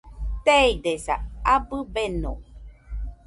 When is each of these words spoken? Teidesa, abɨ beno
Teidesa, 0.45 1.15
abɨ 1.53 1.77
beno 1.93 2.31